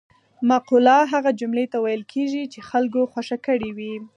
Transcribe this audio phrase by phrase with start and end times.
[0.49, 3.93] مقوله هغه جملې ته ویل کېږي چې خلکو خوښه کړې وي